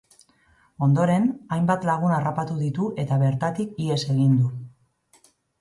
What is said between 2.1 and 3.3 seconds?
harrapatu ditu eta